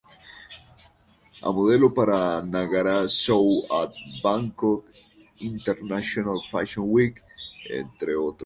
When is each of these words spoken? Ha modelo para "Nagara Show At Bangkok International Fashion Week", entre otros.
Ha 1.43 1.49
modelo 1.57 1.87
para 1.97 2.17
"Nagara 2.53 2.95
Show 3.23 3.45
At 3.79 3.91
Bangkok 4.23 4.79
International 5.51 6.39
Fashion 6.51 6.85
Week", 6.95 7.15
entre 7.81 8.15
otros. 8.15 8.39